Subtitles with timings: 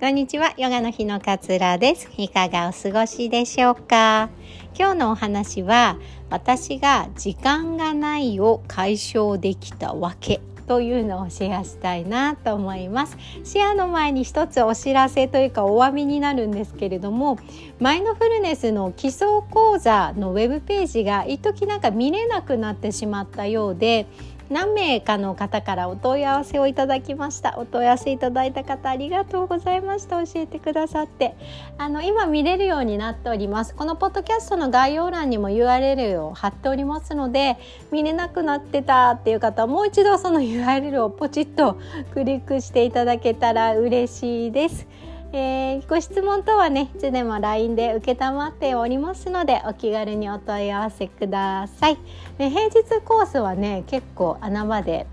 [0.00, 2.08] こんにちは、ヨガの日のかつらです。
[2.18, 4.30] いかがお過ごしでしょうか？
[4.78, 5.98] 今日のお話は、
[6.30, 17.38] 私が時間がないを解消できたわけというのをシェアしたいなと思いますシェアの前に一つお知らせというかお詫びになるんですけれども
[17.80, 24.06] マインドフルネスの基礎講座のウェブページが一時なんか見れなくなってしまったようで
[24.50, 27.58] 何名かの方からお問い合わせをいただきました。
[27.58, 30.24] お問い合わせいただいた方ありがとうございました。
[30.24, 31.36] 教えてくださって。
[31.76, 33.74] あの今見れるようになっております。
[33.74, 37.58] このポッドキャストの概要欄にも URL を貼っておりますので
[37.92, 41.78] 見れなくなってたっていう方はもう一度その URL をポチッと
[42.14, 44.86] クリックしていただけたら嬉しいです。
[45.30, 51.98] えー、ご質問等はねいつでも LINE で承っておりますのでお気軽にお問い合わせください。
[52.38, 55.06] で平日コースはね結構穴場で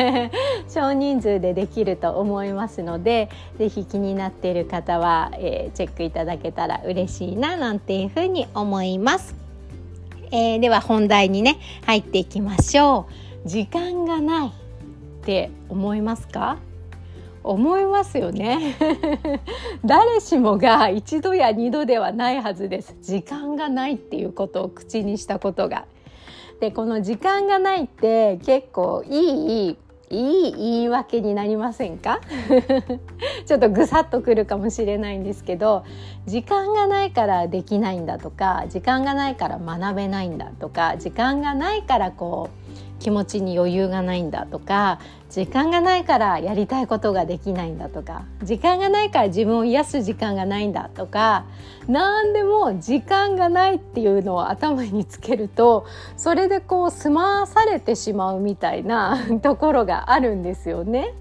[0.68, 3.28] 少人数でできると思いますので
[3.58, 9.34] 是非気になっている方は、えー、チェックいただけたら嬉しいななんていうふうに思います。
[10.30, 13.06] えー、では本題にね入っていきましょ
[13.44, 13.48] う。
[13.48, 14.50] 時間がないっ
[15.24, 16.56] て思いますか？
[17.44, 18.76] 思いますよね。
[19.84, 22.96] 誰しもが一度や二度ではないはずです。
[23.02, 25.84] 時間がないっていうことを口にしたことが。
[26.60, 29.76] でこの時間がないって結構いい
[30.10, 32.20] いい言い訳になりませんか？
[33.46, 35.84] ちょっとぐさっとくるかもしれないんですけど
[36.26, 42.61] 時間がないからできないんだとか時間がないから学べないんだとか時間がないからこう
[43.02, 51.44] 気持ちに余裕がないんだとか時間がないからやりたいことができないんだとか時間がないから自分を癒す時間がないんだとか
[51.88, 55.84] 何でも時間がないっていうのを頭につけると
[56.16, 61.14] それでこう済まされてしまうみたいな ところがあるんですよね。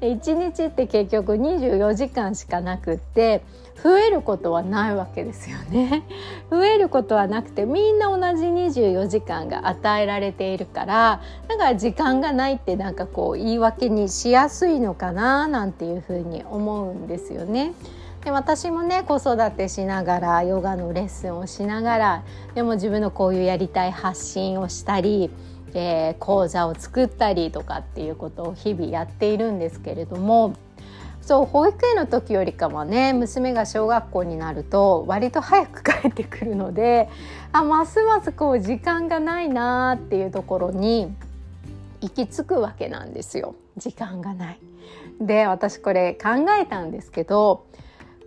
[0.00, 3.42] 1日って結局24時間しかなくって
[3.82, 6.02] 増えることはないわけですよね。
[6.50, 17.72] 増えることはなくてみんな同じ24時間が与えられているからだから時間がないってなんかこう言い訳にしやすいのかななんていうふうに思うんですよね。
[18.24, 22.22] で私もね子育てしながらヨガのレッスンをしながら
[22.54, 25.30] でも自分のこういうやりたい発信をしたり
[25.76, 30.54] えー、講座を作ったりとかっていうことを日々やっているんですけれども
[31.26, 37.08] そう保育園の時よりかはね娘が小学校になると割と早く帰ってくるので
[37.52, 41.12] あますますこう時間がないなっていうところに
[42.00, 44.60] 行き着くわけなんですよ時間がない。
[45.20, 47.66] で私これ考えたんですけど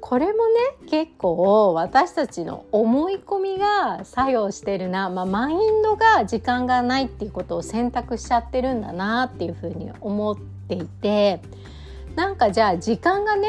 [0.01, 10.37] これもね結構私たちの思い込みが作用してるな、まあ、マインドが時間がないっていうことを選択しちゃってるんだなっていうふうに思っ
[10.67, 11.41] ていて
[12.15, 13.47] なんかじゃあ時間がね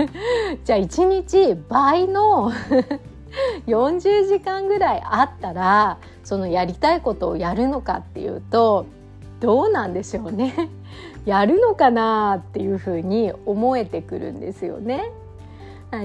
[0.64, 2.52] じゃあ1日倍の
[3.66, 8.86] 40時間ぐらいあったらそのやりたいことをやるのかっていうと
[9.40, 10.70] どうなんでしょうね
[11.26, 15.12] やるのかなっていうふうに思えてくるんですよね。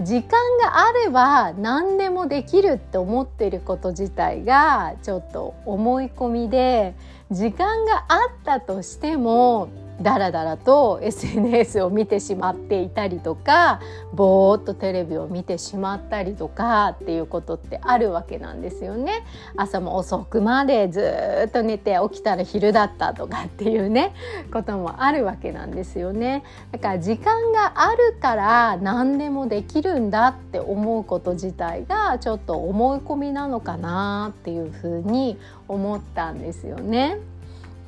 [0.04, 0.30] 時間
[0.60, 6.94] があれば何でもできるって思ってること自体がちょっと思い込みで
[7.32, 9.70] 時間があったとしても
[10.02, 13.80] だらだらと SNS を見てしまっていたりとか
[14.14, 19.26] ぼーっとテレビを見てしまったりとかっていうことってあるわけなんですよね。
[19.56, 24.14] 朝も遅くまでずっと寝て起きたら昼だったとかっていうね
[24.52, 26.44] こともあるわけなんですよね。
[26.72, 37.18] だから時間があるから何でもできるんだって思うこと自体がちょっと思い込みなのかなっていうふうに思ったんですよね。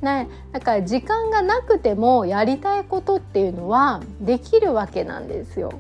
[0.03, 5.79] ね、だから時間がなくてもやりたいことっていうのはできるわけなんですよ。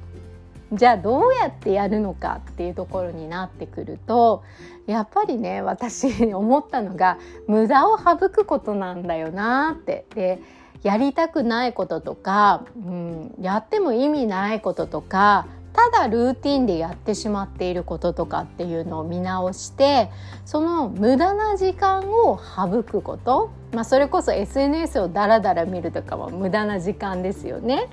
[0.71, 4.43] じゃあどうやってやるのかっていうところになってくると
[4.87, 10.05] やっぱりね私思ったのが無駄を省くことなんだよなって。
[10.15, 10.39] で
[10.81, 15.47] やりたくないこととか、うん、やっても意味ないこととか
[15.91, 20.09] ただルーティンでやってしまっていることとかっていうのを見直して
[20.45, 27.89] その無駄な時間を省くこと、まあ、それこそ SNS をダラダラ見るとかも無駄な時間ですよね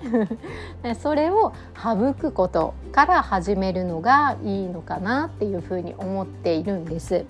[1.02, 7.24] それを省くことから始めるのがいいのかなっていうふうに思っているんです。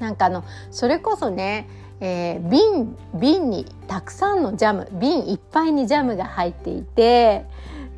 [0.00, 1.68] なんかあのそれこそね
[1.98, 7.46] えー、瓶瓶にたくさんのジャム瓶いっぱいにジャムが入っていて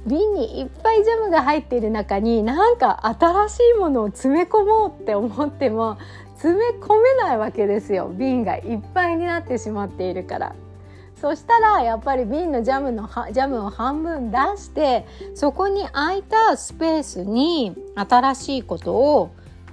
[0.08, 5.98] 瓶にいっぱいジャムが入っている中になんか新しいものを詰め込もうって思っても
[6.34, 10.54] 詰め込めないわけですよ瓶がいっぱいになってしまっているから。
[11.20, 19.30] そしたらやっぱり瓶のジャムのジャムを半分出してそこに空いたスペースに新しいことを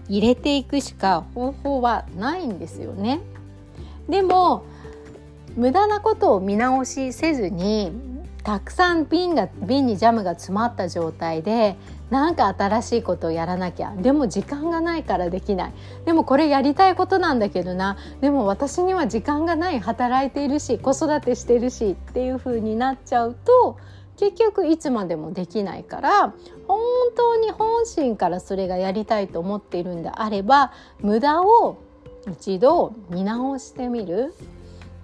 [0.10, 3.22] 入れていくしか方法はないんですよね。
[4.10, 4.64] でも
[5.56, 7.92] 無駄なことを見直しせずに
[8.46, 11.76] たくさん瓶が瓶にジャムが詰まった状態で
[12.12, 13.96] なんか新しいことをやらなきゃ。
[13.96, 15.74] でも時間がないからできない。
[16.06, 17.98] でもこれやりたいことなんだけどな。
[18.22, 19.80] でも私には時間がない。
[19.80, 23.78] 働いているし子育てしてるしっていう風になっちゃうと
[24.18, 26.34] 結局いつまでもできないから
[26.68, 26.80] 本
[27.16, 30.72] 当に本心からそれがやりたいと思っているんであれば
[31.02, 31.80] 無駄を
[32.32, 34.36] 一度見直してみる。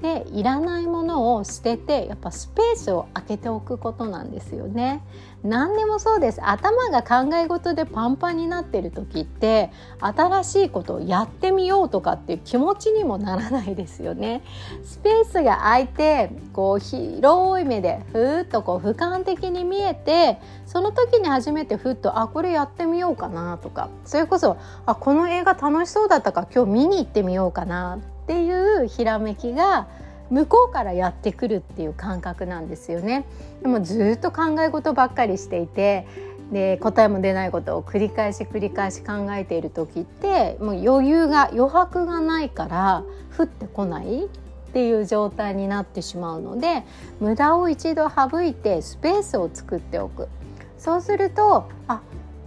[0.02, 5.02] でいらないものを捨ててやっぱスペースを空けておくことなんですよね。
[5.44, 14.44] 何でもそうです頭が考え事でパンパンになってる時って新しいことをやってみようとかっていう気持ちにもならないですよね。
[14.84, 29.88] スペースが空いてこう広い目でふーっとこう俯瞰的に見えてその時に初めてふっとあこれやってみようかなとかそれこそあこの映画楽しそうだったから今日見に行ってみようかなっていうひらめきが
[30.30, 33.26] 向こうからやってくるっていう感覚なんですよね。
[33.62, 36.08] でもずっと考え事ばっかりしていて
[36.52, 43.04] で答えも出ないことを繰り返し繰り返し考えている時ってもう余裕が余白がないから
[43.38, 44.28] 降ってこないっ
[44.74, 46.84] ていう状態になってしまうので
[47.20, 50.30] 無駄を一度省いてスペースを作っておく。
[50.78, 52.02] そうするとあ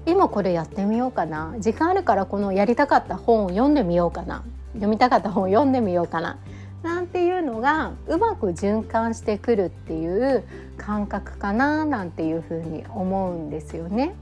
[0.07, 1.55] 今これやってみようかな。
[1.59, 4.43] 時間あるからこのやりたかった本を読んでみようかな。
[4.75, 6.39] 読みたかった本を読んでみようかな
[6.83, 10.45] なんていうのがうまく循環してくるっていう
[10.77, 14.15] 感覚かななんていうふうに思うんですよね。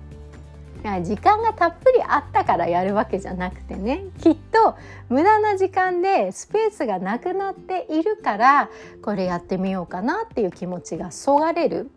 [1.03, 4.77] 時間がたっぷりあったからやるわけじゃなくてねきっと
[5.09, 8.69] 無駄な時間でスペースがなくなっているから
[9.01, 11.89] これやってみようかなっていう気持ちがそがれる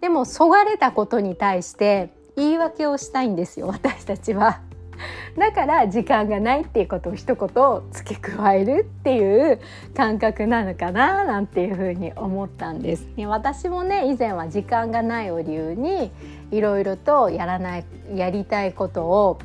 [0.00, 4.71] でもそがれたことに対して言い訳をしたいんですよ私たちは。
[5.38, 7.48] だから時間がないっていうことを一言
[7.92, 9.60] 付け加えるっていう
[9.94, 13.08] 感覚なのかななんていうふうに思ったんです。
[13.26, 16.10] 私もね以前は時間がないを理由に
[16.50, 17.84] いろいろとやらない
[18.14, 19.38] やりたいことを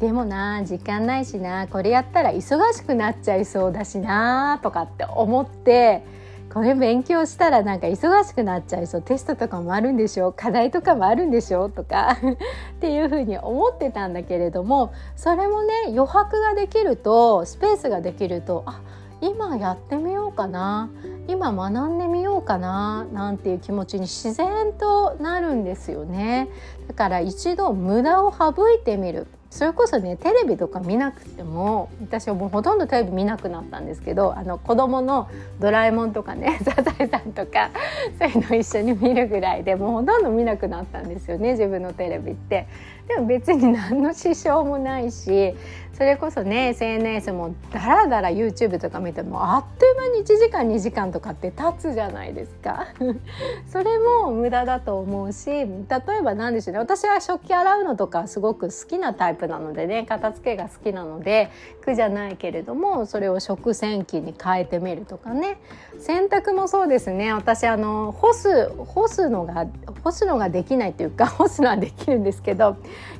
[0.00, 6.02] でもな時間ないしなこれやったら忙しくなっちゃいそうだしなとかって思って
[6.52, 9.02] これ勉強したらなんか忙しくなっちゃいそう。
[9.02, 12.16] テストとかもあるんでしょ課題とかもあるんでしょとか。
[12.76, 14.92] っていうふうに思ってたんだけれども。
[15.16, 18.80] それもね余白ができるとスペースができるとあ
[19.20, 20.88] 今やってみようかな。
[21.28, 23.06] 今学んでみようかな。
[23.12, 26.48] なんていう気持ちに自然となるんですよね。
[26.88, 29.26] だから一度無駄を省いてみる。
[29.56, 35.30] それこそねテレビとか見なくても私はもうほとんどテレビ見なくなったんですけどあの子供の
[35.60, 37.70] 「ドラえもん」とかね「サザエさん」とか
[38.18, 42.66] そういうの一緒に見るぐらいでもうほとんど見なくなったんですよね自分のテレビって。
[43.08, 45.54] でも別に何の支障もないし
[45.96, 52.88] それこそね SNS もだらだら YouTube とか見てもあっという間に1時間2時間とかって経つじゃないですか。
[53.72, 55.66] それも無駄だと思うし例
[56.20, 56.80] えば何でしょうね。
[56.80, 61.48] 私は食器洗うのとかすごく好きなタイプなのでね片付けが好きなので
[61.80, 65.58] 苦じゃないけれどもそれを食洗機に変えてみるとかね。
[65.98, 67.32] 洗濯もそうですね。
[67.32, 69.66] 私あの干す干すのが
[70.06, 72.76] 干すのができないっていうか 干すのはできるんですけど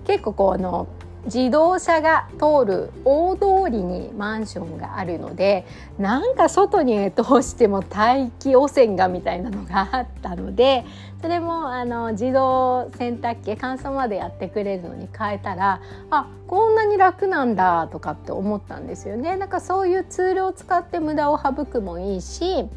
[0.07, 0.87] 結構こうあの
[1.25, 5.67] 自動車が通る大通りにマンションがあるので
[5.99, 10.85] なんか外に通しても大気汚染がみたいなのがあったので
[11.21, 19.37] それもあの自動洗濯機乾燥までやってくれるのに変えたらあこんなに楽なんだとかって思ったんですよね。
[19.37, 22.69] なんかそういうツールを使って無駄を省くもいいし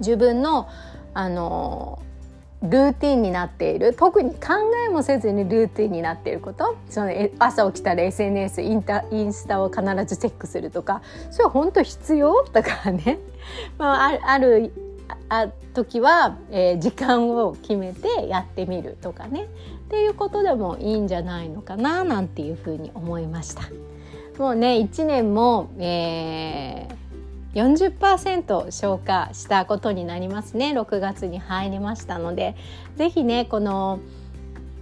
[0.00, 0.66] 自分の
[1.14, 2.00] あの
[2.62, 3.94] ルーティンになっている。
[3.94, 4.54] 特に考
[4.86, 6.76] えもせずにルーティンになっていること。
[6.88, 11.02] その朝起きたら SNS インタインスタを必ずチェックするとか。
[11.30, 12.44] それは本当必要？
[12.44, 13.18] とかね、
[13.78, 14.72] まあ、ある
[15.28, 19.48] あ時は、えー、時間を決めてやってみるとかね。
[19.86, 23.62] っていうことでもいいんじゃないのかななんていうふうに思いました。
[24.38, 27.07] もうね1年も、えー
[27.54, 30.72] 40%消化したことになりますね。
[30.72, 32.54] 6月に入りましたので。
[32.96, 34.00] 是非ねこの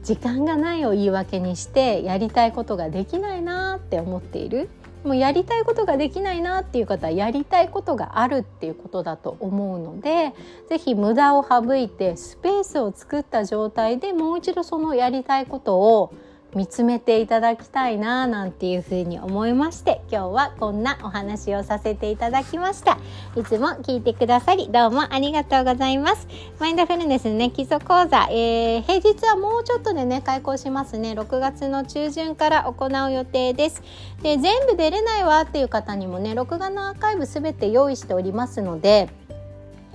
[0.02, 4.68] 時間がないを言い訳にしてやりたいことができないなって思っている。
[5.06, 10.32] もうやりたいことができないなっていう方はやりたいことがあるっていうことだと思うので
[10.68, 16.12] 是非無駄を省いてスペースを作った状態でもう一度そのやりたいことを
[16.56, 22.98] 見つめていただきたいななんていうふうに思いまして今日はこんなお話をさせていただきました。
[23.36, 26.26] いつも聞いてくださりどうもありがとうございます。
[26.58, 31.12] マインドフルネスね基礎講座、えー、平日はもうちょっとでね開講しますね。
[31.12, 33.82] 6月の中旬から行う予定です。
[34.22, 39.10] で全部出れないわっていう方にもね録画のアーカイブすべて用意しておりますので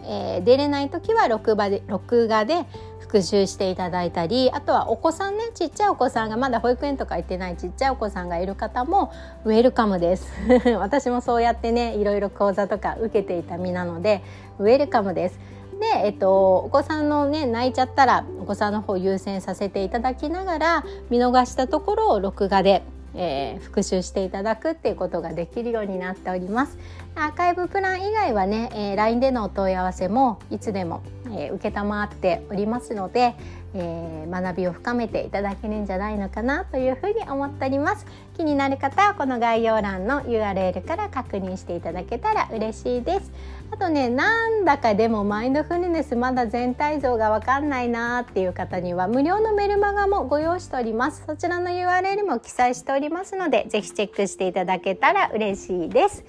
[0.04, 2.66] えー、出れない時は録画で録画で
[3.12, 9.12] 復習していただいたりあとはお子さんねちっちゃいお子さんがまだ保育園とか行ってないちっちゃいお子さんがいる方も
[9.44, 10.32] ウェルカムです
[10.80, 14.24] 私もそうやってねいろいろ講座とか受けていた身なので
[14.60, 15.40] ウェルカムです。
[15.82, 22.84] で、えっと、お子さんのね泣いちゃったらお子さんの方優先させていただきながら見逃したところを録画で
[23.16, 26.78] えー、復習していただくっていうことができるようになっております。
[27.16, 33.36] アーカイブプラン以外はね、えー、LINE でのお問い合わせもいつでも、えー、承っておりますので、
[33.74, 38.06] えー、学びを深めていただけるんじゃないのかなというふうに思っております。
[38.38, 43.32] 気になる方はこの概要欄の URL から確認していただけたら嬉しいです。
[43.72, 51.24] あとねなんだかでもマインドフルネスまだ全体像が分かんないなっていう方には無料のメルマガもご用意しております。
[51.26, 56.26] そちらの URL も記載しておりますので是非チェックしていただけたら嬉しいです。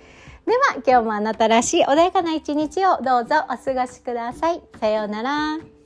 [0.47, 4.63] では今日もあなたらしい穏やかな一日をどうぞお過ごしください。
[4.81, 5.82] さようなら。